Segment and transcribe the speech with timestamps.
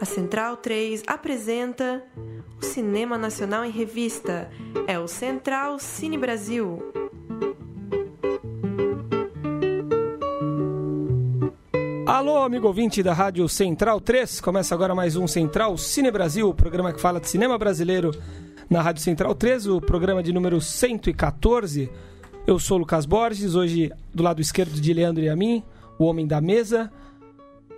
[0.00, 2.02] A Central 3 apresenta
[2.58, 4.50] o Cinema Nacional em Revista.
[4.86, 6.82] É o Central Cine Brasil.
[12.06, 14.40] Alô, amigo ouvinte da Rádio Central 3.
[14.40, 18.10] Começa agora mais um Central Cine Brasil, o programa que fala de cinema brasileiro
[18.70, 21.90] na Rádio Central 3, o programa de número 114.
[22.46, 25.62] Eu sou o Lucas Borges, hoje do lado esquerdo de Leandro e a mim,
[25.98, 26.90] o homem da mesa,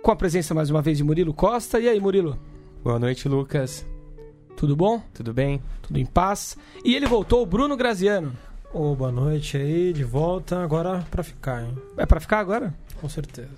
[0.01, 1.79] com a presença mais uma vez de Murilo Costa.
[1.79, 2.37] E aí, Murilo?
[2.83, 3.85] Boa noite, Lucas.
[4.57, 5.01] Tudo bom?
[5.13, 5.61] Tudo bem?
[5.81, 6.57] Tudo em paz.
[6.83, 8.33] E ele voltou, o Bruno Graziano.
[8.73, 11.77] Ô, boa noite aí, de volta, agora pra ficar, hein?
[11.97, 12.73] É pra ficar agora?
[12.99, 13.49] Com certeza.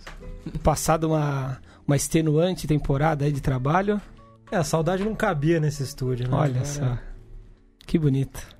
[0.61, 3.99] Passado uma, uma extenuante temporada aí de trabalho.
[4.51, 6.35] É, a saudade não cabia nesse estúdio, né?
[6.35, 6.97] Olha Agora- só.
[7.85, 8.56] Que bonito.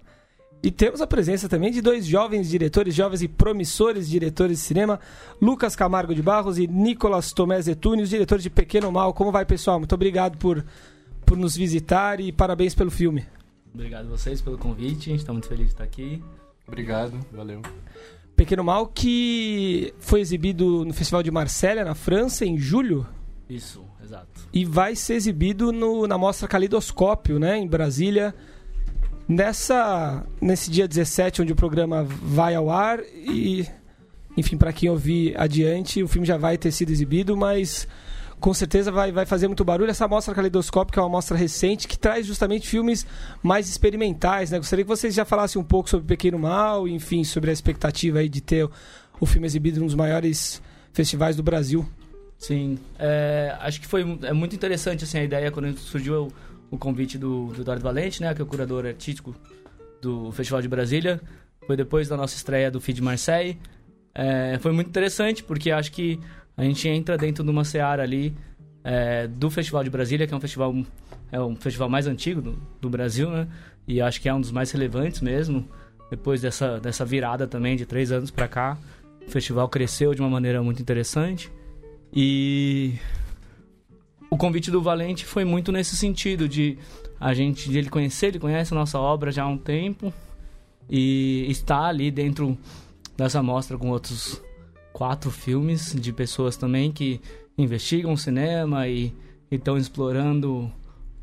[0.64, 5.00] E temos a presença também de dois jovens diretores, jovens e promissores diretores de cinema,
[5.42, 9.14] Lucas Camargo de Barros e Nicolas Tomé Zetuni, os diretores de Pequeno Mal.
[9.14, 9.78] Como vai, pessoal?
[9.80, 10.66] Muito obrigado por,
[11.26, 13.26] por nos visitar e parabéns pelo filme.
[13.74, 16.24] Obrigado a vocês pelo convite, estamos muito felizes de estar aqui.
[16.68, 17.62] Obrigado, valeu.
[18.36, 23.06] Pequeno Mal que foi exibido no Festival de Marsella, na França, em julho,
[23.50, 24.28] Isso, exato.
[24.52, 28.34] e vai ser exibido no- na mostra Calidoscópio, né, em Brasília,
[29.28, 33.68] nessa nesse dia 17, onde o programa vai ao ar e
[34.38, 37.88] enfim, para quem ouvir adiante, o filme já vai ter sido exibido, mas
[38.40, 39.90] com certeza vai, vai fazer muito barulho.
[39.90, 43.06] Essa mostra Calidoscópio, é uma mostra recente, que traz justamente filmes
[43.42, 44.60] mais experimentais, né?
[44.60, 48.30] Gostaria que vocês já falassem um pouco sobre Pequeno Mal, enfim, sobre a expectativa aí
[48.30, 48.70] de ter
[49.20, 50.62] o, filme exibido num dos maiores
[50.94, 51.84] festivais do Brasil.
[52.38, 56.32] Sim, é, acho que foi é muito interessante assim, a ideia quando surgiu o,
[56.70, 59.36] o convite do, do Eduardo Valente, né, que é o curador artístico
[60.02, 61.22] do Festival de Brasília.
[61.66, 63.58] Foi depois da nossa estreia do Feed Marseille.
[64.14, 66.20] É, foi muito interessante porque acho que
[66.56, 68.34] a gente entra dentro de uma seara ali
[68.84, 70.74] é, do Festival de Brasília, que é um festival
[71.32, 73.48] é um festival mais antigo do, do Brasil, né?
[73.88, 75.68] E acho que é um dos mais relevantes mesmo.
[76.10, 78.78] Depois dessa, dessa virada também de três anos pra cá,
[79.28, 81.52] o festival cresceu de uma maneira muito interessante.
[82.14, 82.94] E
[84.30, 86.78] o convite do Valente foi muito nesse sentido de
[87.20, 90.14] a gente de ele conhecer, ele conhece a nossa obra já há um tempo
[90.90, 92.58] e está ali dentro
[93.16, 94.42] dessa mostra com outros
[94.94, 97.22] quatro filmes de pessoas também que
[97.58, 99.14] investigam o cinema e
[99.50, 100.72] estão explorando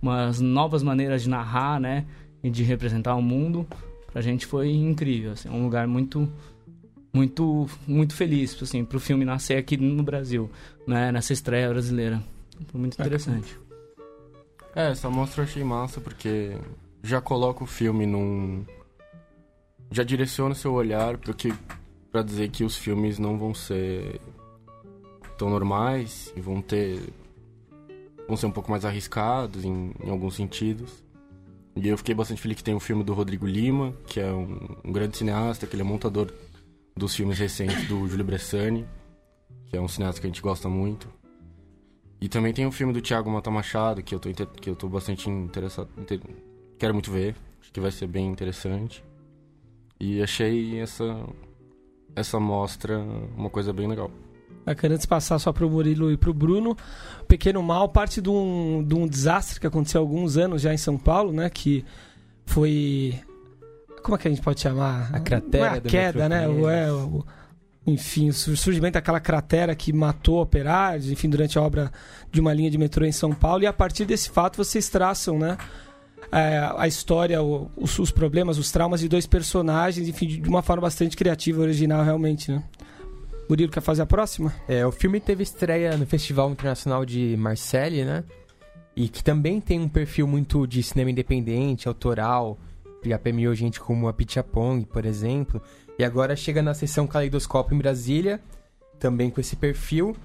[0.00, 2.04] umas novas maneiras de narrar, né,
[2.42, 3.66] e de representar o mundo.
[4.12, 6.28] Pra gente foi incrível, assim, um lugar muito
[7.12, 10.50] muito muito feliz assim pro filme nascer aqui no Brasil,
[10.86, 12.22] né, nessa estreia brasileira.
[12.68, 13.58] Foi muito interessante.
[14.74, 16.56] É, essa mostra eu achei massa porque
[17.02, 18.64] já coloca o filme num.
[19.90, 21.52] Já direciona o seu olhar pro que.
[22.10, 24.20] pra dizer que os filmes não vão ser
[25.38, 27.00] tão normais e vão ter.
[28.26, 31.04] vão ser um pouco mais arriscados em, em alguns sentidos.
[31.76, 34.76] E eu fiquei bastante feliz que tem o filme do Rodrigo Lima, que é um,
[34.84, 36.32] um grande cineasta, que ele é montador
[36.96, 38.86] dos filmes recentes do Júlio Bressani,
[39.66, 41.08] que é um cineasta que a gente gosta muito.
[42.24, 44.74] E também tem o filme do Thiago Mata Machado, que eu tô, inter- que eu
[44.74, 45.90] tô bastante interessado.
[45.98, 46.20] inter-
[46.78, 47.36] Quero muito ver.
[47.60, 49.04] Acho que vai ser bem interessante.
[50.00, 51.04] E achei essa,
[52.16, 52.98] essa mostra
[53.36, 54.10] uma coisa bem legal.
[54.64, 56.74] Bacana, antes de passar só pro Murilo e pro Bruno,
[57.28, 60.78] Pequeno Mal parte de um, de um desastre que aconteceu há alguns anos já em
[60.78, 61.50] São Paulo, né?
[61.50, 61.84] Que
[62.46, 63.20] foi.
[64.02, 65.14] Como é que a gente pode chamar?
[65.14, 66.48] A cratera Não é a do queda, né?
[66.48, 67.22] O, é, o-
[67.86, 71.92] enfim, o sur- surgimento daquela cratera que matou operários, enfim, durante a obra
[72.32, 73.62] de uma linha de metrô em São Paulo.
[73.62, 75.58] E a partir desse fato vocês traçam, né?
[76.32, 80.82] é, a história, os, os problemas, os traumas de dois personagens, enfim, de uma forma
[80.82, 82.62] bastante criativa, original, realmente, né?
[83.48, 84.52] Murilo, quer fazer a próxima?
[84.66, 88.24] É, o filme teve estreia no Festival Internacional de Marseille, né?
[88.96, 92.58] E que também tem um perfil muito de cinema independente, autoral.
[93.04, 95.60] Já premiou gente como a Pichapong, por exemplo.
[95.98, 98.40] E agora chega na sessão Caleidoscópio em Brasília,
[98.98, 100.16] também com esse perfil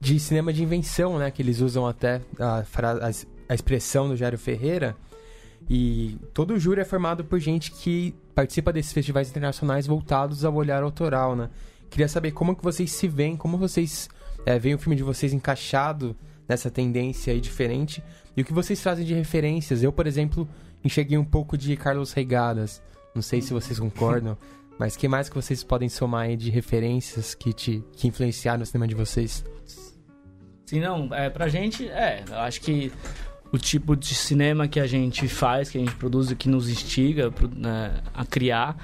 [0.00, 1.30] de cinema de invenção, né?
[1.30, 2.64] Que eles usam até a,
[3.00, 3.10] a
[3.48, 4.96] a expressão do Jairo Ferreira.
[5.68, 10.54] E todo o júri é formado por gente que participa desses festivais internacionais voltados ao
[10.54, 11.50] olhar autoral, né?
[11.90, 14.08] Queria saber como que vocês se veem, como vocês
[14.44, 16.16] é, veem o filme de vocês encaixado
[16.48, 18.02] nessa tendência aí diferente
[18.36, 19.82] e o que vocês trazem de referências.
[19.82, 20.48] Eu, por exemplo,
[20.84, 22.82] enxerguei um pouco de Carlos Reigadas.
[23.14, 24.36] Não sei se vocês concordam,
[24.78, 28.66] mas que mais que vocês podem somar aí de referências que te que influenciaram no
[28.66, 29.44] cinema de vocês?
[30.66, 32.92] Sim, não, é, pra gente, é, eu acho que
[33.52, 36.68] o tipo de cinema que a gente faz, que a gente produz e que nos
[36.68, 38.76] instiga né, a criar,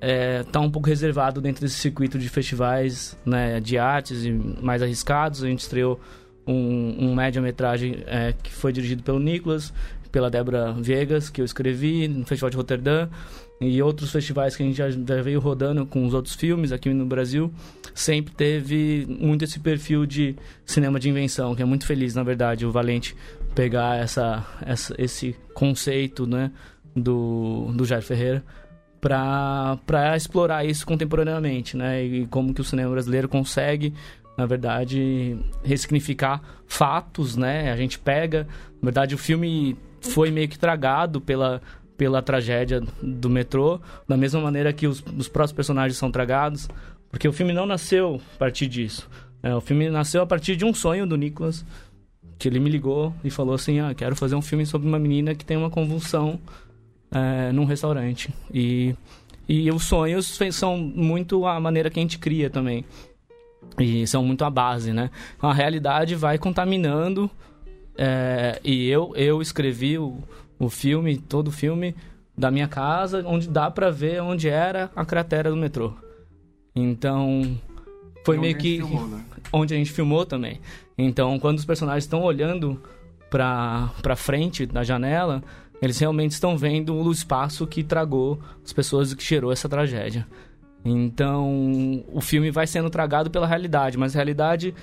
[0.00, 4.24] é, tá um pouco reservado dentro desse circuito de festivais né, de artes
[4.60, 5.42] mais arriscados.
[5.42, 6.00] A gente estreou
[6.46, 9.72] um, um média-metragem é, que foi dirigido pelo Nicolas,
[10.10, 13.08] pela Débora Viegas, que eu escrevi no Festival de Roterdã
[13.60, 14.88] e outros festivais que a gente já,
[15.22, 17.52] veio rodando com os outros filmes aqui no Brasil,
[17.94, 22.64] sempre teve muito esse perfil de cinema de invenção, que é muito feliz, na verdade,
[22.64, 23.16] o Valente
[23.54, 26.52] pegar essa, essa esse conceito né,
[26.94, 28.44] do, do Jair Ferreira
[29.00, 32.04] para explorar isso contemporaneamente, né?
[32.04, 33.94] E como que o cinema brasileiro consegue,
[34.36, 37.70] na verdade, ressignificar fatos, né?
[37.70, 38.46] A gente pega,
[38.82, 41.60] na verdade, o filme foi meio que tragado pela
[41.98, 46.68] pela tragédia do metrô, da mesma maneira que os, os próprios personagens são tragados,
[47.10, 49.10] porque o filme não nasceu a partir disso.
[49.42, 51.66] É, o filme nasceu a partir de um sonho do Nicholas,
[52.38, 55.34] que ele me ligou e falou assim, ah, quero fazer um filme sobre uma menina
[55.34, 56.38] que tem uma convulsão
[57.10, 58.32] é, num restaurante.
[58.54, 58.94] E,
[59.48, 62.84] e os sonhos são muito a maneira que a gente cria também.
[63.76, 65.10] E são muito a base, né?
[65.42, 67.28] A realidade vai contaminando.
[67.96, 70.18] É, e eu, eu escrevi o,
[70.58, 71.94] o filme, todo o filme,
[72.36, 75.92] da minha casa, onde dá pra ver onde era a cratera do metrô.
[76.74, 77.58] Então,
[78.24, 78.76] foi meio que.
[78.76, 79.24] Filmou, né?
[79.50, 80.60] Onde a gente filmou também.
[80.96, 82.78] Então, quando os personagens estão olhando
[83.30, 85.42] pra, pra frente da janela,
[85.80, 90.26] eles realmente estão vendo o espaço que tragou as pessoas que gerou essa tragédia.
[90.84, 94.74] Então, o filme vai sendo tragado pela realidade, mas a realidade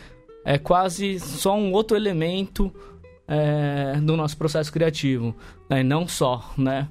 [0.44, 2.74] é quase só um outro elemento
[3.28, 5.36] é, do nosso processo criativo,
[5.70, 5.84] né?
[5.84, 6.88] não só, né?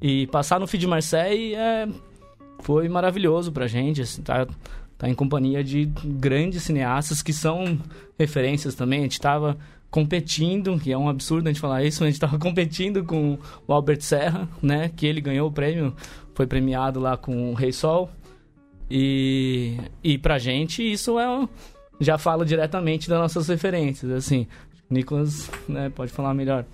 [0.00, 1.88] E passar no Feed Marseille é,
[2.60, 4.46] foi maravilhoso pra gente, assim, tá,
[4.98, 7.78] tá em companhia de grandes cineastas que são
[8.18, 9.56] referências também, a gente tava
[9.90, 13.72] competindo, que é um absurdo a gente falar isso, a gente estava competindo com o
[13.72, 15.94] Albert Serra, né, que ele ganhou o prêmio,
[16.34, 18.10] foi premiado lá com o Rei Sol.
[18.90, 21.48] E, e pra gente isso é
[22.00, 24.46] já fala diretamente das nossas referências, assim.
[24.92, 26.64] Nicolas, né, pode falar melhor.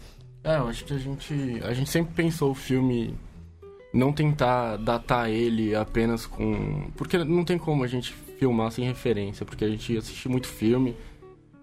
[0.43, 3.15] É, eu acho que a gente a gente sempre pensou o filme
[3.93, 9.47] não tentar datar ele apenas com porque não tem como a gente filmar sem referência,
[9.47, 10.97] porque a gente assiste muito filme.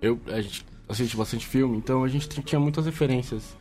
[0.02, 3.56] Eu a gente assiste bastante filme, então a gente tinha muitas referências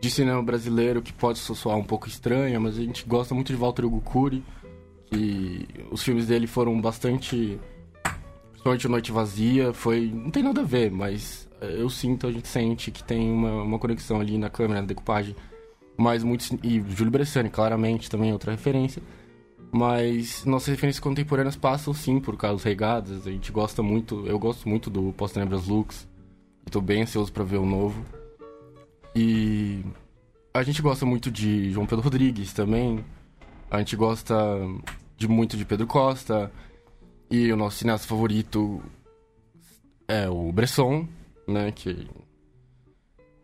[0.00, 3.56] de cinema brasileiro que pode soar um pouco estranha, mas a gente gosta muito de
[3.56, 4.02] Walter Hugo
[5.06, 7.58] que os filmes dele foram bastante
[8.50, 12.90] principalmente Noite Vazia, foi não tem nada a ver, mas eu sinto, a gente sente
[12.90, 15.34] que tem uma, uma conexão ali na câmera, na decupagem,
[15.96, 19.02] mas muito e Júlio Bressani, claramente também é outra referência.
[19.72, 23.26] Mas nossas referências contemporâneas passam sim por Carlos Regadas.
[23.26, 26.08] A gente gosta muito, eu gosto muito do Post Tenebras Lux.
[26.66, 28.04] Estou bem ansioso para ver o novo.
[29.14, 29.84] E
[30.52, 33.04] a gente gosta muito de João Pedro Rodrigues também.
[33.70, 34.34] A gente gosta
[35.16, 36.50] de muito de Pedro Costa.
[37.30, 38.82] E o nosso cineasta favorito
[40.08, 41.06] é o Bresson,
[41.50, 41.72] né?
[41.72, 42.06] Que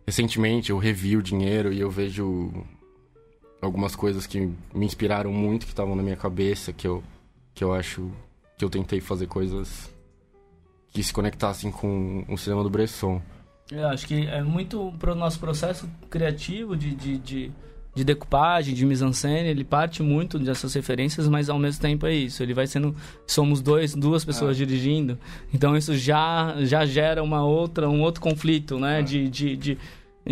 [0.07, 2.53] recentemente eu revi o dinheiro e eu vejo
[3.61, 4.41] algumas coisas que
[4.75, 7.03] me inspiraram muito, que estavam na minha cabeça, que eu,
[7.55, 8.11] que eu acho
[8.57, 9.91] que eu tentei fazer coisas
[10.93, 13.21] que se conectassem com o cinema do Bresson.
[13.71, 17.53] Eu acho que é muito pro nosso processo criativo de, de, de,
[17.97, 22.43] de decupagem, de mise-en-scène, ele parte muito dessas referências, mas ao mesmo tempo é isso.
[22.43, 22.95] Ele vai sendo...
[23.27, 24.65] Somos dois, duas pessoas é.
[24.65, 25.19] dirigindo,
[25.53, 29.01] então isso já, já gera uma outra, um outro conflito, né?
[29.01, 29.03] É.
[29.03, 29.79] De, de, de,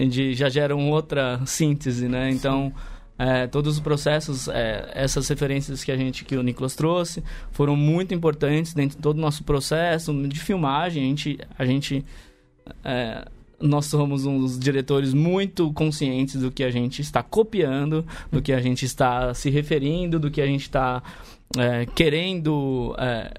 [0.09, 2.30] de, já gera uma outra síntese, né?
[2.30, 2.73] Então...
[3.16, 7.76] É, todos os processos, é, essas referências que a gente, que o Nicolas trouxe, foram
[7.76, 11.04] muito importantes dentro de todo o nosso processo de filmagem.
[11.04, 12.04] A gente, a gente
[12.83, 13.25] é,
[13.64, 18.61] nós somos uns diretores muito conscientes do que a gente está copiando, do que a
[18.61, 21.02] gente está se referindo, do que a gente está
[21.56, 23.33] é, querendo é,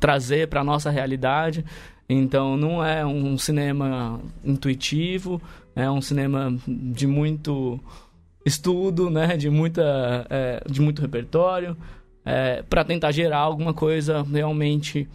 [0.00, 1.64] trazer para a nossa realidade.
[2.08, 5.40] Então, não é um cinema intuitivo,
[5.76, 7.78] é um cinema de muito
[8.44, 11.76] estudo, né, de, muita, é, de muito repertório,
[12.24, 15.08] é, para tentar gerar alguma coisa realmente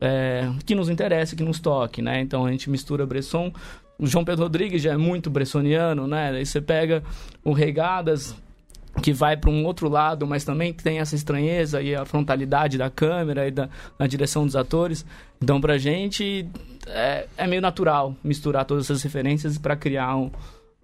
[0.00, 2.20] é, que nos interesse, que nos toque, né?
[2.20, 3.52] Então a gente mistura Bresson.
[4.02, 6.30] O João Pedro Rodrigues já é muito bressoniano, né?
[6.30, 7.04] Aí você pega
[7.44, 8.34] o Regadas,
[9.00, 12.90] que vai para um outro lado, mas também tem essa estranheza e a frontalidade da
[12.90, 13.68] câmera e da,
[14.08, 15.06] direção dos atores.
[15.40, 16.48] Então, pra gente,
[16.88, 20.32] é, é meio natural misturar todas essas referências para criar um,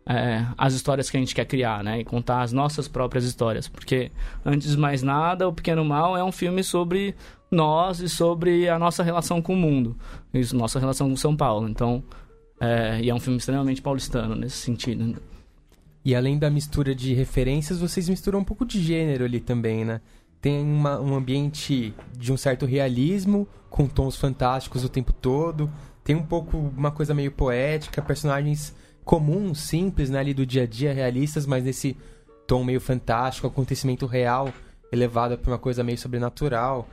[0.07, 1.99] é, as histórias que a gente quer criar, né?
[1.99, 3.67] E contar as nossas próprias histórias.
[3.67, 4.13] Porque,
[4.47, 7.17] antes de mais nada, O Pequeno Mal é um filme sobre
[7.51, 9.97] nós e sobre a nossa relação com o mundo.
[10.33, 11.69] Isso, nossa relação com São Paulo.
[11.69, 12.05] Então,
[12.61, 15.21] é, e é um filme extremamente paulistano nesse sentido.
[16.05, 20.01] E além da mistura de referências, vocês misturam um pouco de gênero ali também, né?
[20.41, 25.71] tem uma, um ambiente de um certo realismo, com tons fantásticos o tempo todo.
[26.05, 28.75] Tem um pouco uma coisa meio poética, personagens
[29.05, 31.97] comuns, simples, né, ali do dia a dia, realistas, mas nesse
[32.47, 34.53] tom meio fantástico, acontecimento real,
[34.93, 36.89] elevado para uma coisa meio sobrenatural.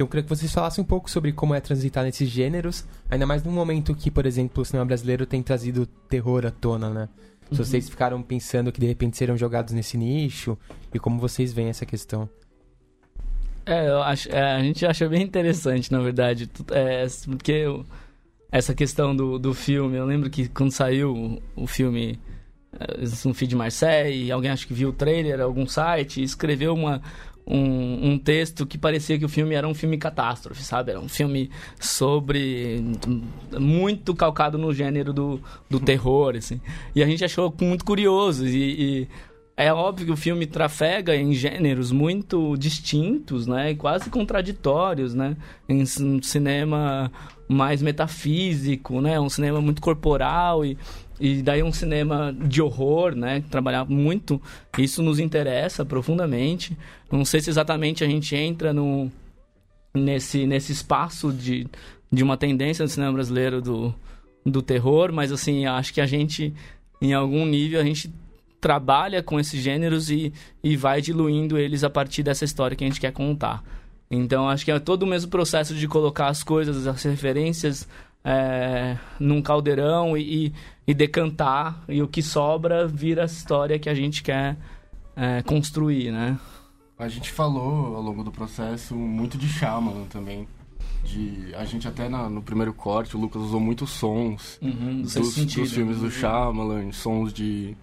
[0.00, 3.26] Então eu queria que vocês falassem um pouco sobre como é transitar nesses gêneros, ainda
[3.26, 7.08] mais num momento que, por exemplo, o cinema brasileiro tem trazido terror à tona, né?
[7.52, 7.64] Se Uhum.
[7.66, 10.56] vocês ficaram pensando que de repente serão jogados nesse nicho
[10.94, 12.26] e como vocês veem essa questão.
[13.66, 16.48] É, eu acho, é, a gente acha bem interessante, na verdade.
[16.70, 17.84] É, porque o-
[18.50, 22.18] essa questão do, do filme, eu lembro que quando saiu o, o filme
[22.72, 27.02] é, no feed de Marseille, alguém acho que viu o trailer, algum site, escreveu uma,
[27.46, 30.92] um, um texto que parecia que o filme era um filme catástrofe, sabe?
[30.92, 32.82] Era um filme sobre.
[33.58, 36.60] muito calcado no gênero do, do terror, assim.
[36.94, 38.46] E a gente achou muito curioso.
[38.46, 39.08] E, e
[39.60, 43.72] é óbvio que o filme trafega em gêneros muito distintos, né?
[43.72, 45.36] E quase contraditórios, né?
[45.68, 47.12] Em um cinema
[47.46, 49.20] mais metafísico, né?
[49.20, 50.78] Um cinema muito corporal e,
[51.20, 53.44] e daí um cinema de horror, né?
[53.50, 54.40] Trabalhar muito.
[54.78, 56.74] Isso nos interessa profundamente.
[57.12, 59.12] Não sei se exatamente a gente entra no,
[59.92, 61.66] nesse, nesse espaço de,
[62.10, 63.94] de uma tendência no cinema brasileiro do,
[64.46, 66.54] do terror, mas assim, acho que a gente,
[67.02, 68.10] em algum nível, a gente
[68.60, 72.86] trabalha com esses gêneros e, e vai diluindo eles a partir dessa história que a
[72.86, 73.62] gente quer contar.
[74.10, 77.88] Então, acho que é todo o mesmo processo de colocar as coisas, as referências
[78.24, 80.52] é, num caldeirão e, e,
[80.88, 84.56] e decantar, e o que sobra vira a história que a gente quer
[85.16, 86.38] é, construir, né?
[86.98, 90.46] A gente falou ao longo do processo muito de Shyamalan também.
[91.02, 95.14] De, a gente até na- no primeiro corte, o Lucas usou muitos sons Uhum, dos,
[95.14, 97.74] dos filmes do Shyamalan, sons de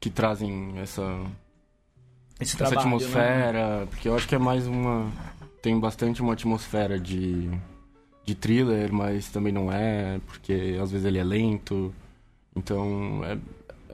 [0.00, 1.02] que trazem essa,
[2.40, 2.96] Esse essa trabalho, né?
[2.96, 5.10] atmosfera, porque eu acho que é mais uma
[5.62, 7.50] tem bastante uma atmosfera de
[8.24, 11.94] de thriller, mas também não é, porque às vezes ele é lento.
[12.56, 13.38] Então é,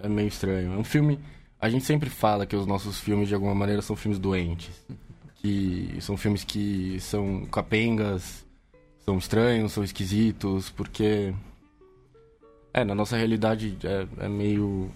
[0.04, 0.75] é meio estranho.
[0.75, 1.19] É um filme.
[1.61, 4.71] A gente sempre fala que os nossos filmes, de alguma maneira, são filmes doentes.
[5.37, 8.47] Que são filmes que são capengas,
[9.04, 11.35] são estranhos, são esquisitos, porque.
[12.73, 14.92] É, na nossa realidade é, é meio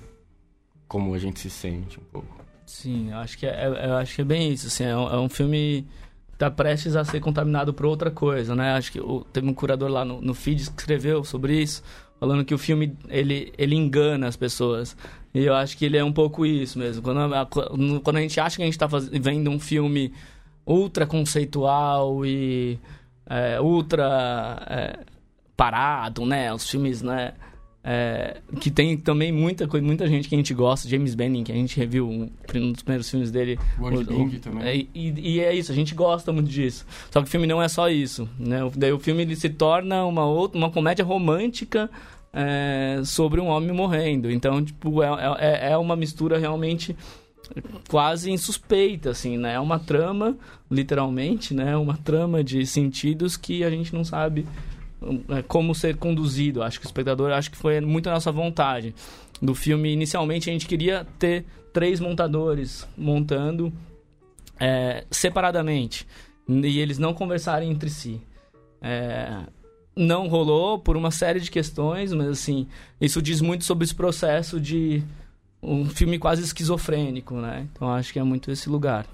[0.88, 2.44] como a gente se sente um pouco.
[2.66, 4.66] Sim, acho que é, é- eu acho que é bem isso.
[4.68, 5.86] Assim, é, um, é um filme
[6.32, 8.72] que tá prestes a ser contaminado por outra coisa, né?
[8.74, 11.82] Acho que o- teve um curador lá no, no feed que escreveu sobre isso,
[12.18, 14.96] falando que o filme ele, ele engana as pessoas.
[15.34, 17.02] E eu acho que ele é um pouco isso mesmo.
[17.02, 20.12] Quando a, quando a gente acha que a gente está vendo um filme
[20.66, 22.78] ultra conceitual e
[23.26, 25.00] é, ultra é,
[25.56, 26.52] parado, né?
[26.54, 27.34] Os filmes, né?
[27.86, 31.52] É, que tem também muita coisa, muita gente que a gente gosta, James Benning, que
[31.52, 33.58] a gente reviu um, um dos primeiros filmes dele.
[33.78, 34.62] O O- também.
[34.66, 34.88] é, e,
[35.34, 36.86] e é isso, a gente gosta muito disso.
[37.10, 38.64] Só que o filme não é só isso, né?
[38.64, 41.90] O- Daí o filme ele se torna uma outra, uma comédia romântica
[42.32, 44.30] é, sobre um homem morrendo.
[44.30, 46.96] Então, tipo, é, é, é uma mistura realmente
[47.90, 49.54] quase insuspeita, assim, né?
[49.54, 50.36] É uma trama,
[50.70, 51.76] literalmente, né?
[51.76, 54.73] Uma trama de sentidos que a gente não sabe é,
[55.48, 56.62] como ser conduzido.
[56.62, 58.94] Acho que o espectador, acho que foi muito a nossa vontade
[59.40, 59.92] do filme.
[59.92, 63.72] Inicialmente a gente queria ter três montadores montando
[64.60, 66.06] é, separadamente
[66.48, 68.20] e eles não conversarem entre si.
[68.80, 69.40] É,
[69.96, 72.66] não rolou por uma série de questões, mas assim,
[73.00, 75.02] isso diz muito sobre esse processo de
[75.62, 77.66] um filme quase esquizofrênico, né?
[77.72, 79.06] Então acho que é muito esse lugar.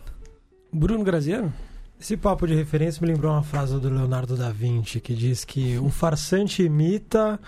[0.72, 1.52] Bruno Graziano?
[2.00, 5.78] Esse papo de referência me lembrou uma frase do Leonardo da Vinci que diz que
[5.78, 7.38] o farsante imita,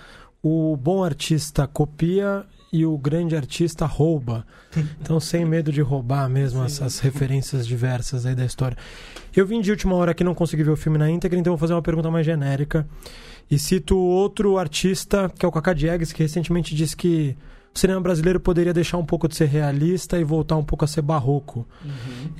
[0.43, 4.47] o bom artista copia e o grande artista rouba.
[5.01, 8.77] Então, sem medo de roubar mesmo essas referências diversas aí da história.
[9.35, 11.59] Eu vim de última hora que não consegui ver o filme na íntegra, então vou
[11.59, 12.87] fazer uma pergunta mais genérica.
[13.51, 17.37] E cito outro artista, que é o Cacá Diegues, que recentemente disse que
[17.75, 20.89] o cinema brasileiro poderia deixar um pouco de ser realista e voltar um pouco a
[20.89, 21.67] ser barroco.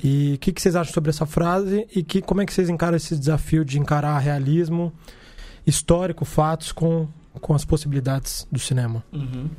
[0.03, 2.69] E o que, que vocês acham sobre essa frase e que, como é que vocês
[2.69, 4.93] encaram esse desafio de encarar realismo
[5.65, 7.07] histórico, fatos com,
[7.41, 9.03] com as possibilidades do cinema?
[9.11, 9.49] Uhum.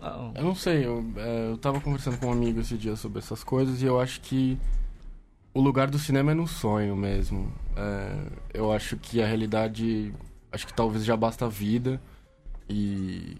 [0.00, 3.18] Ah, Eu não sei, eu, é, eu tava conversando com um amigo esse dia sobre
[3.18, 4.58] essas coisas e eu acho que
[5.52, 7.52] o lugar do cinema é no sonho mesmo.
[7.76, 10.14] É, eu acho que a realidade,
[10.50, 12.00] acho que talvez já basta a vida
[12.68, 13.36] e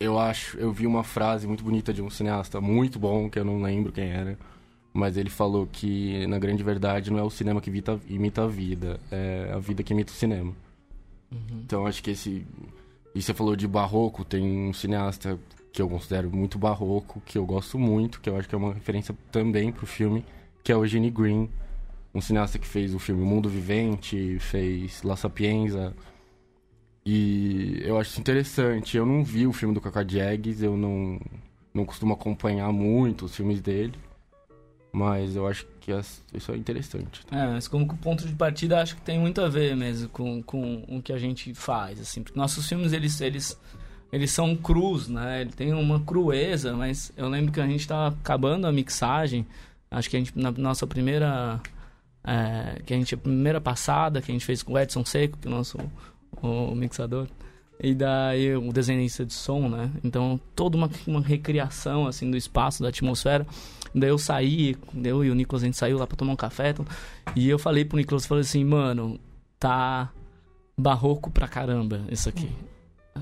[0.00, 3.44] eu acho, eu vi uma frase muito bonita de um cineasta muito bom, que eu
[3.44, 4.38] não lembro quem era,
[4.92, 8.46] mas ele falou que na grande verdade não é o cinema que imita, imita a
[8.46, 10.52] vida, é a vida que imita o cinema.
[11.32, 11.62] uhum.
[11.64, 12.46] Então acho que esse.
[13.14, 15.38] E você falou de barroco, tem um cineasta
[15.72, 18.72] que eu considero muito barroco, que eu gosto muito, que eu acho que é uma
[18.72, 20.24] referência também pro filme,
[20.62, 21.48] que é o Eugene Green,
[22.14, 25.94] um cineasta que fez o filme Mundo Vivente, fez La Sapienza.
[27.10, 28.98] E eu acho isso interessante.
[28.98, 31.18] Eu não vi o filme do Kaká Jags, eu não,
[31.72, 33.94] não costumo acompanhar muito os filmes dele.
[34.92, 35.90] Mas eu acho que
[36.34, 37.22] isso é interessante.
[37.30, 40.84] É, mas como ponto de partida acho que tem muito a ver mesmo com, com
[40.86, 42.22] o que a gente faz, assim.
[42.22, 43.58] Porque nossos filmes, eles, eles,
[44.12, 45.40] eles são crus, né?
[45.40, 49.46] Ele tem uma crueza, mas eu lembro que a gente estava acabando a mixagem.
[49.90, 51.58] Acho que a gente, na nossa primeira...
[52.22, 55.38] É, que a gente, a primeira passada que a gente fez com o Edson Seco,
[55.38, 55.78] que é o nosso
[56.42, 57.28] o mixador.
[57.80, 59.90] E daí o desenhista de som, né?
[60.02, 63.46] Então toda uma, uma recriação assim do espaço, da atmosfera.
[63.94, 66.70] Daí eu saí, eu e o Nicolas a gente saiu lá pra tomar um café.
[66.70, 66.84] Então,
[67.36, 69.18] e eu falei pro Nicolas, falei assim, mano,
[69.58, 70.10] tá
[70.76, 72.48] barroco pra caramba isso aqui.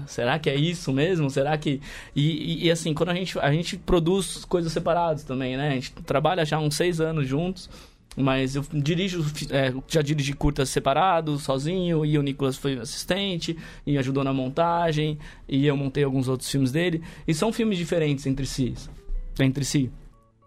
[0.06, 1.30] Será que é isso mesmo?
[1.30, 1.80] Será que.
[2.14, 5.68] E, e, e, assim, quando a gente, a gente produz coisas separadas também, né?
[5.68, 7.70] A gente trabalha já uns seis anos juntos.
[8.16, 13.56] Mas eu dirijo, é, já dirigi curtas separado, sozinho, e o Nicolas foi assistente,
[13.86, 17.02] e ajudou na montagem, e eu montei alguns outros filmes dele.
[17.28, 18.74] E são filmes diferentes entre si.
[19.38, 19.90] Entre si.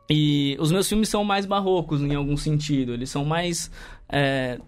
[0.10, 2.94] E os meus filmes são mais barrocos em algum sentido.
[2.94, 3.70] Eles são mais.
[4.12, 4.60] É,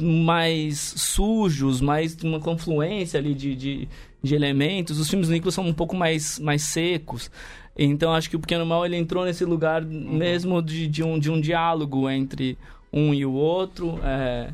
[0.00, 3.88] mais sujos, mais uma confluência ali de, de,
[4.22, 4.98] de elementos.
[4.98, 7.30] Os filmes do Nicolas são um pouco mais, mais secos.
[7.76, 10.16] Então acho que o Pequeno Mal ele entrou nesse lugar uhum.
[10.16, 12.56] mesmo de, de, um, de um diálogo entre
[12.92, 13.98] um e o outro.
[14.02, 14.52] É,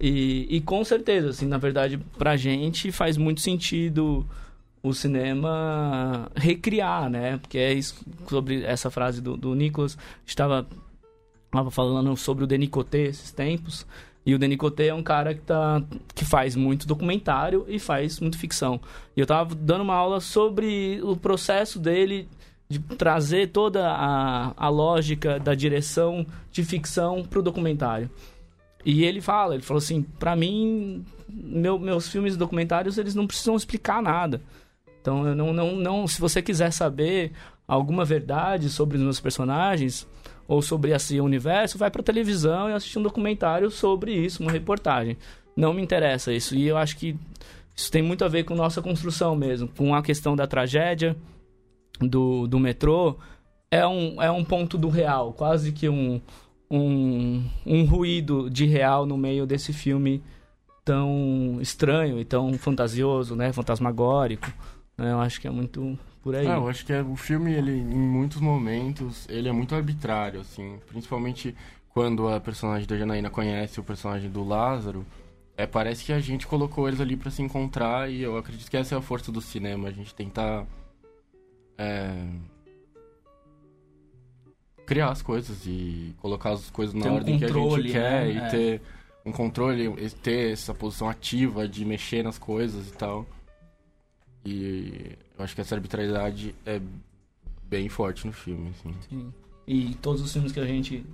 [0.00, 4.26] e, e com certeza, assim, na verdade, pra gente faz muito sentido
[4.82, 7.38] o cinema recriar, né?
[7.38, 10.66] Porque é isso, sobre essa frase do, do Nicolas, estava,
[11.46, 13.86] estava falando sobre o Denicoté esses tempos.
[14.26, 15.82] E o Denicoté é um cara que, tá,
[16.14, 18.80] que faz muito documentário e faz muito ficção.
[19.16, 22.28] E eu estava dando uma aula sobre o processo dele
[22.68, 28.10] de trazer toda a, a lógica da direção de ficção para o documentário.
[28.84, 33.56] E ele fala, ele falou assim, para mim, meu, meus filmes documentários, eles não precisam
[33.56, 34.40] explicar nada.
[35.00, 37.32] Então, eu não, não, não, se você quiser saber
[37.66, 40.06] alguma verdade sobre os meus personagens
[40.46, 45.16] ou sobre esse universo, vai para televisão e assiste um documentário sobre isso, uma reportagem.
[45.56, 46.54] Não me interessa isso.
[46.54, 47.16] E eu acho que
[47.74, 51.16] isso tem muito a ver com nossa construção mesmo, com a questão da tragédia,
[52.00, 53.18] do, do metrô
[53.70, 56.20] é um, é um ponto do real, quase que um,
[56.70, 60.22] um, um ruído de real no meio desse filme
[60.84, 63.52] tão estranho e tão fantasioso, né?
[63.52, 64.52] Fantasmagórico.
[64.96, 65.10] Né?
[65.10, 66.46] Eu acho que é muito por aí.
[66.46, 70.40] É, eu acho que é, o filme, ele, em muitos momentos, ele é muito arbitrário,
[70.40, 70.78] assim.
[70.86, 71.54] Principalmente
[71.88, 75.06] quando a personagem da Janaína conhece o personagem do Lázaro.
[75.56, 78.76] É, parece que a gente colocou eles ali para se encontrar e eu acredito que
[78.76, 79.88] essa é a força do cinema.
[79.88, 80.66] A gente tentar
[81.78, 82.26] é,
[84.86, 88.24] criar as coisas e colocar as coisas na ter ordem um controle, que a gente
[88.24, 88.32] quer né?
[88.32, 88.48] e é.
[88.48, 88.82] ter
[89.24, 93.26] um controle, ter essa posição ativa de mexer nas coisas e tal.
[94.44, 96.80] E eu acho que essa arbitrariedade é
[97.64, 98.94] bem forte no filme, assim.
[99.08, 99.32] Sim.
[99.66, 101.04] E todos os filmes que a gente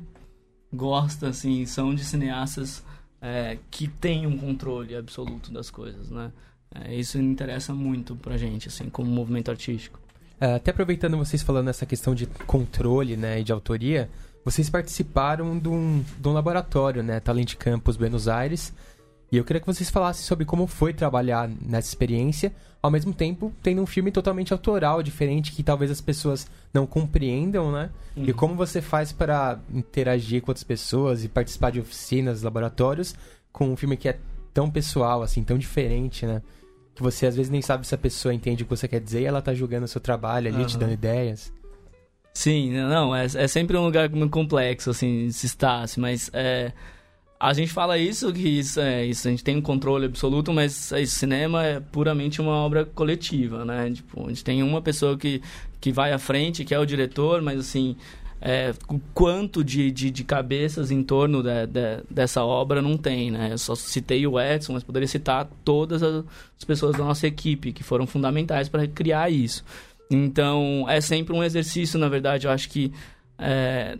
[0.73, 2.85] gosta, assim, são de cineastas
[3.21, 6.33] é, que têm um controle absoluto das coisas, né?
[6.75, 10.01] É, isso interessa muito pra gente, assim, como movimento artístico.
[10.41, 14.09] É, até aproveitando vocês falando essa questão de controle né, e de autoria,
[14.45, 18.73] vocês participaram de um, de um laboratório, né, Talent Campus Buenos Aires,
[19.31, 23.53] e eu queria que vocês falassem sobre como foi trabalhar nessa experiência, ao mesmo tempo
[23.63, 27.91] tendo um filme totalmente autoral, diferente, que talvez as pessoas não compreendam, né?
[28.17, 28.25] Uhum.
[28.25, 33.15] E como você faz para interagir com outras pessoas e participar de oficinas, laboratórios,
[33.53, 34.19] com um filme que é
[34.53, 36.43] tão pessoal, assim, tão diferente, né?
[36.95, 39.23] Que você às vezes nem sabe se a pessoa entende o que você quer dizer
[39.23, 40.67] e ela tá julgando o seu trabalho ali, uhum.
[40.67, 41.53] te dando ideias.
[42.35, 46.73] Sim, não, é, é sempre um lugar muito complexo, assim, se está, assim, mas é,
[47.39, 50.93] a gente fala isso, que isso, é, isso, a gente tem um controle absoluto, mas
[50.93, 53.91] esse cinema é puramente uma obra coletiva, né?
[53.91, 55.43] Tipo, a gente tem uma pessoa que,
[55.81, 57.97] que vai à frente, que é o diretor, mas assim,
[58.41, 63.31] é, o quanto de, de, de, cabeças em torno de, de, dessa obra não tem,
[63.31, 63.53] né?
[63.53, 67.83] Eu só citei o Edson, mas poderia citar todas as pessoas da nossa equipe que
[67.83, 69.63] foram fundamentais para criar isso.
[70.11, 72.91] Então, é sempre um exercício, na verdade, eu acho que
[73.39, 73.99] é,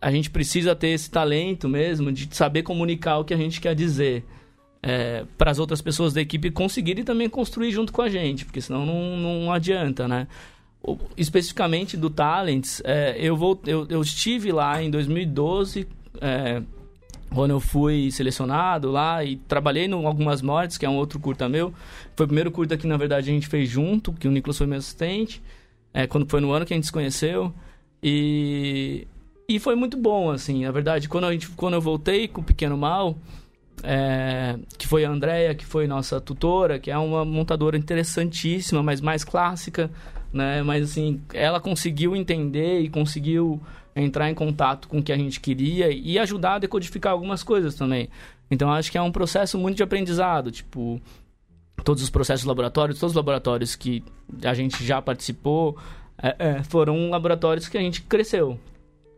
[0.00, 3.74] a gente precisa ter esse talento mesmo de saber comunicar o que a gente quer
[3.74, 4.24] dizer.
[4.80, 8.60] É, para as outras pessoas da equipe conseguirem também construir junto com a gente, porque
[8.60, 10.28] senão não, não adianta, né?
[11.16, 15.86] Especificamente do Talents, é, eu, vou, eu, eu, estive lá em 2012,
[16.20, 16.62] é,
[17.34, 21.48] quando eu fui selecionado lá e trabalhei em Algumas Mortes, que é um outro curta
[21.48, 21.72] meu.
[22.16, 24.66] Foi o primeiro curta que, na verdade, a gente fez junto, que o Nicolas foi
[24.66, 25.42] meu assistente,
[25.92, 27.52] é, quando foi no ano que a gente se conheceu.
[28.02, 29.06] E
[29.48, 32.44] E foi muito bom, assim, na verdade, quando, a gente, quando eu voltei com o
[32.44, 33.16] Pequeno Mal,
[33.82, 39.00] é, que foi a Andrea, que foi nossa tutora, que é uma montadora interessantíssima, mas
[39.00, 39.90] mais clássica,
[40.32, 40.62] né?
[40.62, 43.60] Mas assim, ela conseguiu entender e conseguiu
[43.94, 47.74] entrar em contato com o que a gente queria e ajudar a decodificar algumas coisas
[47.74, 48.08] também.
[48.50, 51.00] Então acho que é um processo muito de aprendizado, tipo,
[51.84, 54.02] todos os processos laboratórios, todos os laboratórios que
[54.42, 55.76] a gente já participou,
[56.22, 58.58] é, é, foram laboratórios que a gente cresceu.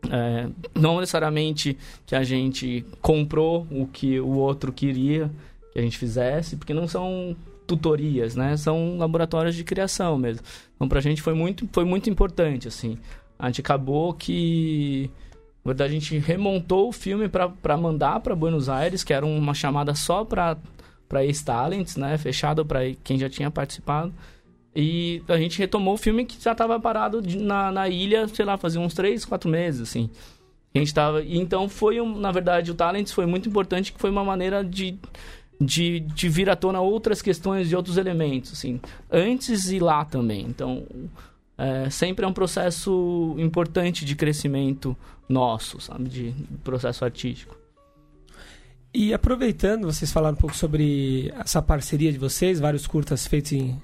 [0.09, 5.29] É, não necessariamente que a gente comprou o que o outro queria
[5.71, 7.35] que a gente fizesse, porque não são
[7.71, 8.57] tutorias, né?
[8.57, 10.43] São laboratórios de criação mesmo.
[10.75, 12.97] Então, pra gente foi muito, foi muito importante, assim.
[13.39, 15.09] A gente acabou que...
[15.63, 19.53] Na verdade, a gente remontou o filme para mandar para Buenos Aires, que era uma
[19.53, 20.57] chamada só para
[21.07, 22.17] para ex-talents, né?
[22.17, 24.13] Fechado para quem já tinha participado.
[24.73, 28.57] E a gente retomou o filme que já estava parado na, na ilha, sei lá,
[28.57, 30.09] fazia uns três, quatro meses, assim.
[30.73, 31.21] A gente tava...
[31.21, 34.97] Então foi, um, na verdade, o Talents foi muito importante, que foi uma maneira de,
[35.61, 38.79] de, de vir à tona outras questões e outros elementos, assim.
[39.09, 40.45] Antes e lá também.
[40.45, 40.85] Então,
[41.57, 44.97] é, sempre é um processo importante de crescimento
[45.29, 46.09] nosso, sabe?
[46.09, 47.55] De, de processo artístico.
[48.93, 53.79] E aproveitando, vocês falaram um pouco sobre essa parceria de vocês, vários curtas feitos em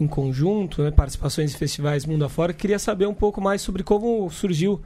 [0.00, 2.54] em conjunto, né, participações em festivais mundo afora.
[2.54, 4.80] Queria saber um pouco mais sobre como surgiu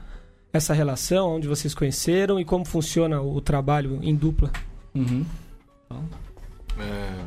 [0.51, 4.51] essa relação, onde vocês conheceram e como funciona o trabalho em dupla.
[4.93, 5.25] Uhum.
[6.79, 7.25] É,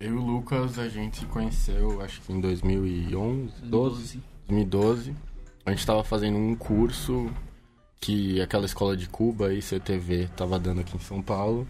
[0.00, 5.14] eu e o Lucas, a gente se conheceu, acho que em 2011, 12, 2012.
[5.64, 7.30] A gente estava fazendo um curso
[8.00, 11.66] que aquela escola de Cuba, ICTV, estava dando aqui em São Paulo.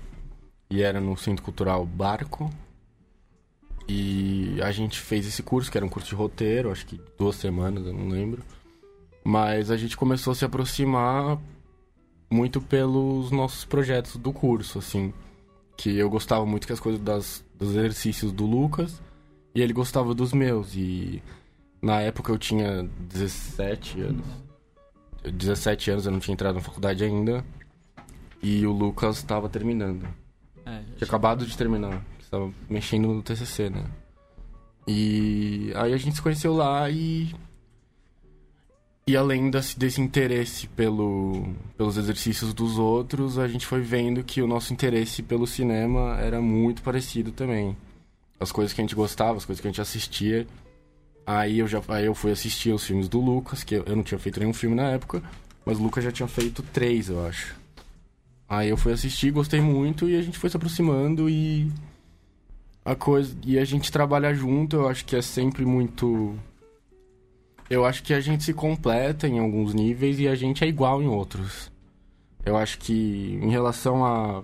[0.68, 2.50] E era no Centro Cultural Barco,
[3.88, 7.36] e a gente fez esse curso, que era um curso de roteiro, acho que duas
[7.36, 8.42] semanas, eu não lembro.
[9.22, 11.38] Mas a gente começou a se aproximar
[12.28, 15.12] muito pelos nossos projetos do curso, assim.
[15.76, 19.00] Que eu gostava muito que as coisas das, dos exercícios do Lucas
[19.54, 20.74] e ele gostava dos meus.
[20.74, 21.22] E
[21.82, 24.26] na época eu tinha 17 anos.
[25.24, 27.44] 17 anos, eu não tinha entrado na faculdade ainda.
[28.42, 30.06] E o Lucas estava terminando.
[30.64, 33.84] É, tinha acabado de terminar estava mexendo no TCC, né?
[34.86, 37.34] E aí a gente se conheceu lá e
[39.08, 44.42] e além desse, desse interesse pelo, pelos exercícios dos outros, a gente foi vendo que
[44.42, 47.76] o nosso interesse pelo cinema era muito parecido também.
[48.40, 50.44] As coisas que a gente gostava, as coisas que a gente assistia.
[51.24, 54.18] Aí eu já aí eu fui assistir os filmes do Lucas, que eu, não tinha
[54.18, 55.22] feito nenhum filme na época,
[55.64, 57.54] mas o Lucas já tinha feito três, eu acho.
[58.48, 61.70] Aí eu fui assistir, gostei muito e a gente foi se aproximando e
[62.84, 66.36] a coisa e a gente trabalha junto, eu acho que é sempre muito
[67.68, 71.02] eu acho que a gente se completa em alguns níveis e a gente é igual
[71.02, 71.70] em outros.
[72.44, 74.42] Eu acho que em relação a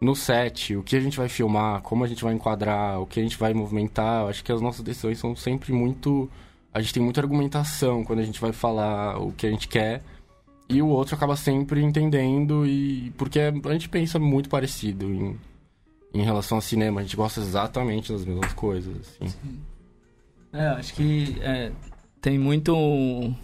[0.00, 3.20] no set, o que a gente vai filmar, como a gente vai enquadrar, o que
[3.20, 6.30] a gente vai movimentar, eu acho que as nossas decisões são sempre muito
[6.72, 10.02] a gente tem muita argumentação quando a gente vai falar o que a gente quer
[10.68, 15.36] e o outro acaba sempre entendendo e porque a gente pensa muito parecido em
[16.12, 17.00] em relação ao cinema.
[17.00, 19.60] A gente gosta exatamente das mesmas coisas, assim.
[20.52, 21.70] É, acho que é,
[22.20, 23.34] tem muito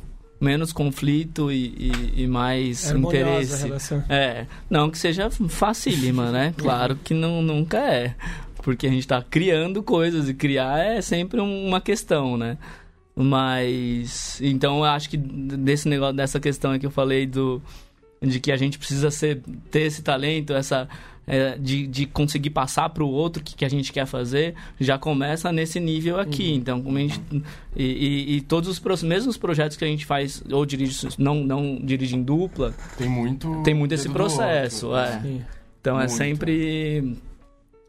[0.40, 3.72] menos conflito e, e, e mais é interesse.
[4.08, 6.54] É, não que seja facílima, né?
[6.58, 8.14] Claro que não, nunca é.
[8.62, 12.58] Porque a gente está criando coisas e criar é sempre uma questão, né?
[13.14, 17.62] Mas então eu acho que desse negócio dessa questão que eu falei do
[18.20, 20.88] de que a gente precisa ser ter esse talento, essa
[21.26, 24.54] é, de, de conseguir passar para o outro o que, que a gente quer fazer,
[24.78, 26.50] já começa nesse nível aqui.
[26.50, 26.56] Uhum.
[26.56, 27.20] Então, como a gente,
[27.74, 31.78] e, e, e, todos os mesmos projetos que a gente faz, ou dirige, não, não
[31.82, 34.88] dirige em dupla, tem muito, tem muito esse processo.
[34.88, 35.44] Outro, é.
[35.80, 36.12] Então, é muito.
[36.12, 37.16] é sempre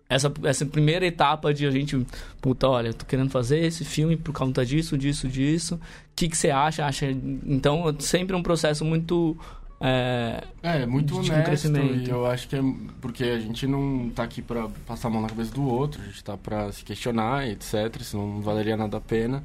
[0.10, 2.06] essa, essa primeira etapa de a gente,
[2.41, 5.76] puta, olha, eu tô querendo fazer esse filme por conta disso, disso, disso.
[5.76, 5.80] O
[6.15, 6.86] que, que você acha?
[6.86, 7.06] acha?
[7.45, 9.38] Então, sempre um processo muito
[9.80, 12.10] é, é, muito de, honesto, crescimento.
[12.10, 12.62] eu acho que é
[13.00, 16.06] porque a gente não tá aqui para passar a mão na cabeça do outro, a
[16.06, 19.44] gente tá para se questionar, etc, senão não valeria nada a pena.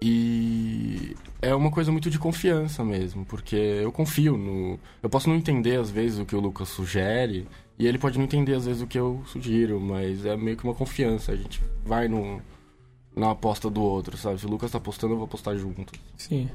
[0.00, 4.78] E é uma coisa muito de confiança mesmo, porque eu confio no.
[5.00, 7.46] Eu posso não entender às vezes o que o Lucas sugere,
[7.78, 10.64] e ele pode não entender às vezes o que eu sugiro, mas é meio que
[10.64, 11.30] uma confiança.
[11.30, 12.42] A gente vai no,
[13.14, 14.40] na aposta do outro, sabe?
[14.40, 15.92] Se o Lucas tá apostando, eu vou apostar junto.
[16.16, 16.48] Sim.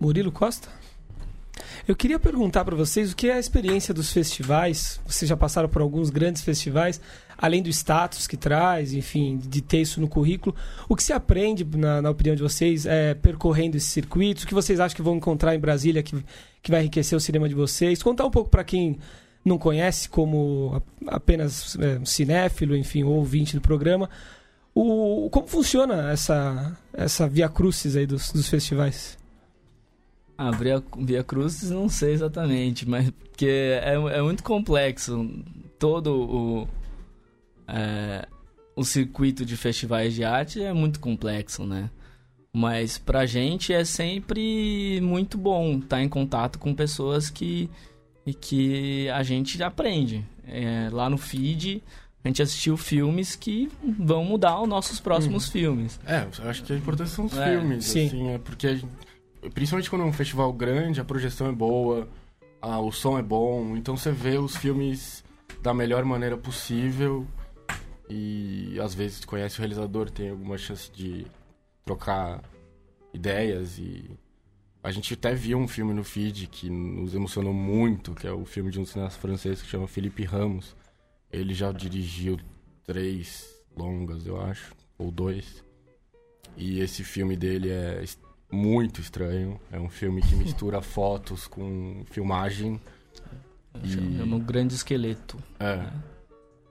[0.00, 0.68] Murilo Costa?
[1.86, 5.00] Eu queria perguntar para vocês o que é a experiência dos festivais.
[5.06, 7.00] Vocês já passaram por alguns grandes festivais,
[7.36, 10.54] além do status que traz, enfim, de ter isso no currículo.
[10.88, 14.44] O que se aprende, na, na opinião de vocês, é, percorrendo esses circuitos?
[14.44, 16.24] O que vocês acham que vão encontrar em Brasília que,
[16.62, 18.02] que vai enriquecer o cinema de vocês?
[18.02, 18.98] Contar um pouco para quem
[19.44, 24.08] não conhece, como apenas é, cinéfilo, enfim, ou ouvinte do programa,
[24.74, 29.19] o, como funciona essa, essa via crucis aí dos, dos festivais?
[30.42, 35.28] Ah, via, via crucis não sei exatamente, mas porque é, é muito complexo.
[35.78, 36.68] Todo o,
[37.68, 38.26] é,
[38.74, 41.90] o circuito de festivais de arte é muito complexo, né?
[42.50, 47.68] Mas pra gente é sempre muito bom estar em contato com pessoas que,
[48.40, 50.24] que a gente aprende.
[50.46, 51.82] É, lá no feed
[52.24, 55.52] a gente assistiu filmes que vão mudar os nossos próximos uhum.
[55.52, 56.00] filmes.
[56.06, 58.06] É, eu acho que a importância são os é, filmes, sim.
[58.06, 59.09] assim, é porque gente,
[59.54, 62.08] principalmente quando é um festival grande, a projeção é boa,
[62.60, 65.24] a, o som é bom, então você vê os filmes
[65.62, 67.26] da melhor maneira possível
[68.08, 71.26] e às vezes conhece o realizador, tem alguma chance de
[71.84, 72.42] trocar
[73.12, 74.10] ideias e
[74.82, 78.44] a gente até viu um filme no feed que nos emocionou muito, que é o
[78.44, 80.74] filme de um cineasta francês que chama Felipe Ramos
[81.32, 82.38] ele já dirigiu
[82.84, 85.64] três longas, eu acho, ou dois.
[86.56, 88.02] E esse filme dele é
[88.50, 89.60] muito estranho.
[89.70, 92.80] É um filme que mistura fotos com filmagem.
[93.82, 94.20] E...
[94.20, 95.36] É um grande esqueleto.
[95.58, 95.76] É.
[95.76, 95.92] Né?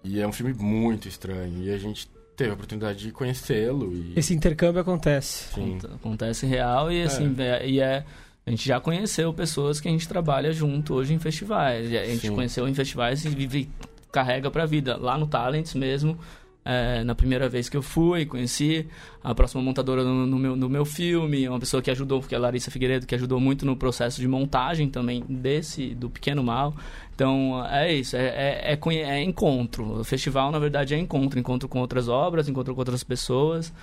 [0.04, 1.64] E é um filme muito estranho.
[1.64, 3.94] E a gente teve a oportunidade de conhecê-lo.
[3.94, 4.14] E...
[4.16, 5.54] Esse intercâmbio acontece.
[5.54, 5.78] Sim.
[5.96, 7.68] Acontece real e assim, é.
[7.68, 8.06] e é.
[8.46, 11.86] A gente já conheceu pessoas que a gente trabalha junto hoje em festivais.
[11.88, 12.34] A gente Sim.
[12.34, 13.70] conheceu em festivais e vive
[14.12, 14.98] carrega para a vida.
[14.98, 16.18] Lá no Talents mesmo,
[16.64, 18.88] é, na primeira vez que eu fui, conheci
[19.24, 22.38] a próxima montadora no, no, meu, no meu filme, uma pessoa que ajudou, que é
[22.38, 26.76] a Larissa Figueiredo, que ajudou muito no processo de montagem também desse, do Pequeno Mal.
[27.16, 30.00] Então, é isso, é, é, é, é encontro.
[30.00, 31.40] O festival, na verdade, é encontro.
[31.40, 33.74] Encontro com outras obras, encontro com outras pessoas.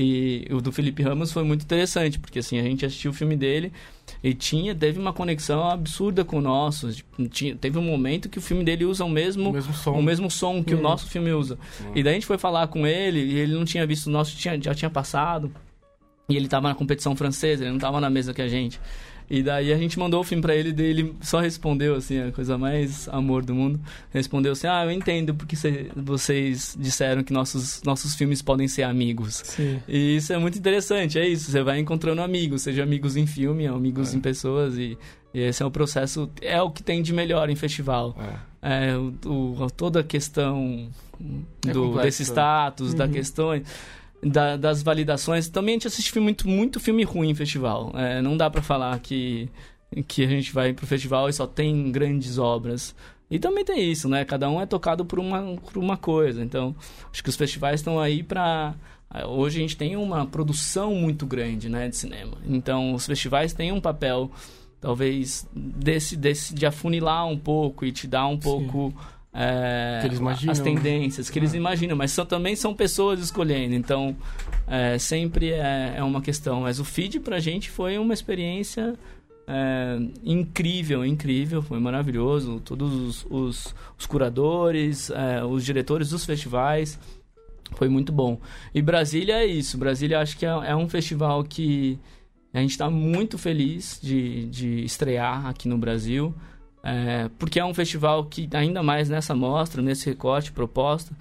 [0.00, 3.36] E o do Felipe Ramos foi muito interessante, porque assim, a gente assistiu o filme
[3.36, 3.72] dele
[4.22, 6.94] e tinha, teve uma conexão absurda com o nosso.
[7.28, 10.02] Tinha, teve um momento que o filme dele usa o mesmo, o mesmo som, o
[10.02, 10.78] mesmo som que uhum.
[10.78, 11.58] o nosso filme usa.
[11.80, 11.92] Uhum.
[11.96, 14.36] E daí a gente foi falar com ele e ele não tinha visto o nosso,
[14.36, 15.50] tinha, já tinha passado.
[16.28, 18.78] E ele estava na competição francesa, ele não estava na mesa que a gente.
[19.30, 22.32] E daí a gente mandou o filme para ele e ele só respondeu, assim, a
[22.32, 23.78] coisa mais amor do mundo.
[24.10, 28.84] Respondeu assim, ah, eu entendo porque cê, vocês disseram que nossos, nossos filmes podem ser
[28.84, 29.42] amigos.
[29.44, 29.80] Sim.
[29.86, 31.50] E isso é muito interessante, é isso.
[31.50, 34.16] Você vai encontrando amigos, seja amigos em filme, amigos é.
[34.16, 34.96] em pessoas e,
[35.34, 38.16] e, esse é o processo, é o que tem de melhor em festival.
[38.62, 38.90] É.
[38.90, 40.88] é o, o, toda a questão
[41.66, 42.96] é do, desse status, uhum.
[42.96, 43.52] da questão
[44.22, 45.48] da, das validações.
[45.48, 47.92] Também a gente assiste muito, muito filme ruim em festival.
[47.94, 49.48] É, não dá para falar que,
[50.06, 52.94] que a gente vai pro festival e só tem grandes obras.
[53.30, 54.24] E também tem isso, né?
[54.24, 56.42] Cada um é tocado por uma, por uma coisa.
[56.42, 56.74] Então,
[57.12, 58.74] acho que os festivais estão aí para
[59.26, 62.36] Hoje a gente tem uma produção muito grande, né, de cinema.
[62.46, 64.30] Então, os festivais têm um papel,
[64.80, 68.94] talvez, desse, desse de afunilar um pouco e te dar um Sim.
[69.40, 70.00] É,
[70.50, 71.56] as tendências que eles ah.
[71.56, 74.16] imaginam, mas são, também são pessoas escolhendo, então
[74.66, 76.62] é, sempre é, é, uma questão.
[76.62, 78.98] Mas o feed pra gente foi uma experiência
[79.46, 82.60] é, incrível, incrível, foi maravilhoso.
[82.64, 86.98] Todos os, os, os curadores, é, os diretores dos festivais,
[87.76, 88.40] foi muito bom.
[88.74, 91.96] E Brasília é isso, Brasília acho que é, é um festival que
[92.52, 96.34] a gente está muito feliz de, de estrear aqui no Brasil.
[96.82, 101.14] É, porque é um festival que, ainda mais nessa mostra, nesse recorte proposta,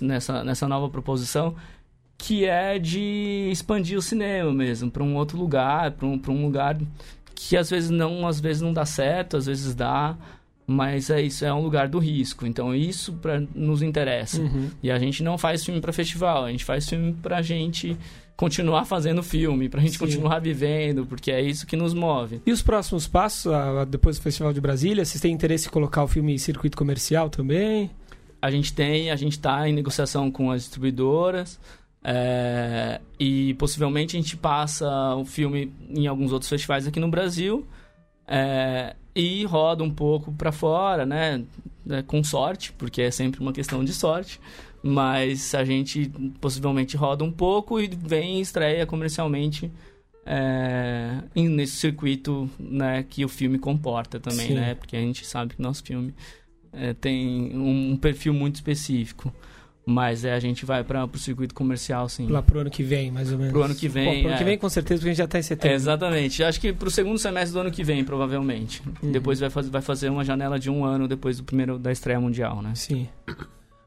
[0.00, 1.54] nessa, nessa nova proposição,
[2.16, 6.76] que é de expandir o cinema mesmo para um outro lugar, para um, um lugar
[7.34, 10.16] que às vezes não às vezes não dá certo, às vezes dá,
[10.66, 12.46] mas é isso, é um lugar do risco.
[12.46, 14.40] Então isso pra, nos interessa.
[14.40, 14.70] Uhum.
[14.82, 17.96] E a gente não faz filme para festival, a gente faz filme para gente
[18.38, 19.98] continuar fazendo filme, pra gente Sim.
[19.98, 22.40] continuar vivendo, porque é isso que nos move.
[22.46, 23.52] E os próximos passos,
[23.88, 27.28] depois do Festival de Brasília, vocês têm interesse em colocar o filme em circuito comercial
[27.28, 27.90] também?
[28.40, 31.58] A gente tem, a gente está em negociação com as distribuidoras.
[32.04, 37.66] É, e possivelmente a gente passa o filme em alguns outros festivais aqui no Brasil
[38.24, 41.42] é, e roda um pouco para fora, né?
[41.90, 44.40] É, com sorte, porque é sempre uma questão de sorte
[44.82, 46.10] mas a gente
[46.40, 49.70] possivelmente roda um pouco e vem e estreia comercialmente
[50.24, 54.54] é, nesse circuito né, que o filme comporta também, Sim.
[54.54, 54.74] né?
[54.74, 56.14] Porque a gente sabe que nosso filme
[56.72, 59.32] é, tem um, perfil muito específico.
[59.90, 62.28] Mas é, a gente vai para o circuito comercial, sim.
[62.28, 63.52] Lá pro ano que vem, mais ou menos.
[63.54, 64.38] Pro ano que vem, Bom, pro ano é.
[64.38, 65.74] que vem, com certeza, porque a gente já tá em É, setembro.
[65.74, 66.44] exatamente.
[66.44, 68.82] Acho que pro segundo semestre do ano que vem, provavelmente.
[69.02, 69.10] Uhum.
[69.10, 72.20] Depois vai fazer, vai fazer uma janela de um ano depois do primeiro da estreia
[72.20, 72.74] mundial, né?
[72.74, 73.08] Sim.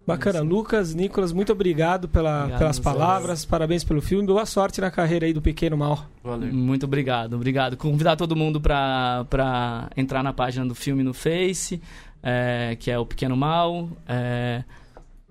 [0.06, 0.42] Bacana.
[0.42, 3.46] Lucas, Nicolas, muito obrigado pela, Obrigado pelas palavras.
[3.46, 4.26] Parabéns pelo filme.
[4.26, 6.06] Boa sorte na carreira aí do Pequeno Mal.
[6.24, 6.52] Valeu.
[6.52, 7.78] Muito obrigado, obrigado.
[7.78, 11.82] Convidar todo mundo pra entrar na página do filme no Face,
[12.22, 13.90] é, que é o Pequeno Mal.
[14.08, 14.64] é,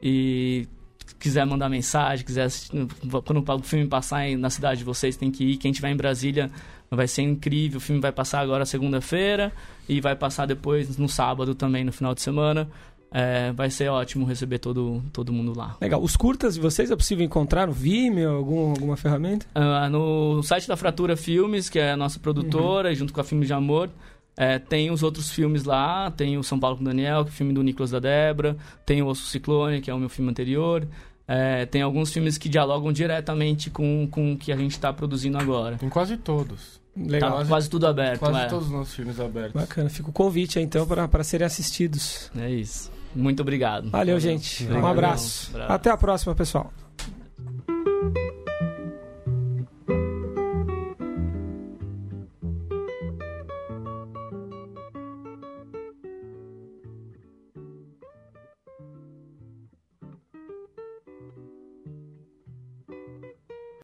[0.02, 0.66] e
[1.06, 2.86] se quiser mandar mensagem, quiser assistir,
[3.24, 5.56] quando o filme passar na cidade de vocês, tem que ir.
[5.56, 6.50] Quem estiver em Brasília
[6.90, 7.78] vai ser incrível.
[7.78, 9.52] O filme vai passar agora segunda-feira
[9.88, 12.68] e vai passar depois no sábado também, no final de semana.
[13.12, 15.76] É, vai ser ótimo receber todo, todo mundo lá.
[15.80, 16.00] Legal.
[16.00, 19.46] Os curtas de vocês é possível encontrar no Vimeo, algum, alguma ferramenta?
[19.54, 22.94] Ah, no site da Fratura Filmes, que é a nossa produtora, Uhum.
[22.94, 23.90] junto com a Filme de Amor,
[24.36, 26.10] é, tem os outros filmes lá.
[26.12, 28.56] Tem o São Paulo com Daniel, que é o filme do Nicolas da Débora.
[28.86, 30.86] Tem o Osso Ciclone, que é o meu filme anterior.
[31.26, 35.36] É, tem alguns filmes que dialogam diretamente com, com o que a gente está produzindo
[35.36, 35.76] agora.
[35.76, 36.80] Tem quase todos.
[36.96, 37.30] Legal.
[37.30, 38.46] Tá Quase- quase tudo aberto, Quase é.
[38.46, 39.52] todos os nossos filmes abertos.
[39.52, 39.88] Bacana.
[39.88, 42.30] Fica o convite então para para serem assistidos.
[42.36, 42.90] É isso.
[43.14, 43.90] Muito obrigado.
[43.90, 44.66] Valeu, gente.
[44.66, 44.86] Um.
[44.86, 45.50] Abraço.
[45.68, 46.72] Até a próxima, pessoal.